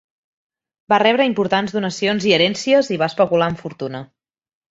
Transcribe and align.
Va 0.93 0.97
rebre 1.01 1.27
importants 1.31 1.75
donacions 1.75 2.27
i 2.29 2.33
herències, 2.37 2.91
i 2.95 2.99
va 3.03 3.11
especular 3.13 3.51
amb 3.51 3.65
fortuna. 3.67 4.05